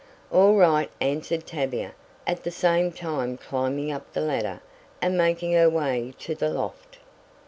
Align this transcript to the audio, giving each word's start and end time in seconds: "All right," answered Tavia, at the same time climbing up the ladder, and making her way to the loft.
"All 0.31 0.55
right," 0.55 0.89
answered 0.99 1.45
Tavia, 1.45 1.91
at 2.25 2.43
the 2.43 2.49
same 2.49 2.91
time 2.91 3.37
climbing 3.37 3.91
up 3.91 4.11
the 4.13 4.21
ladder, 4.21 4.59
and 4.99 5.15
making 5.15 5.51
her 5.53 5.69
way 5.69 6.15
to 6.21 6.33
the 6.33 6.49
loft. 6.49 6.97